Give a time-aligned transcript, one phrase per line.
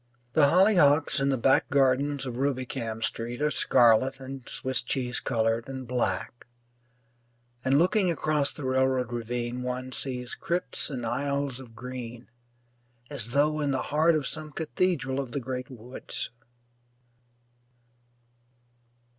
[0.33, 5.69] The hollyhocks in the back gardens of Rubicam Street are scarlet and Swiss cheese coloured
[5.69, 6.47] and black;
[7.63, 12.31] and looking across the railroad ravine one sees crypts and aisles of green
[13.11, 16.31] as though in the heart of some cathedral of the great woods.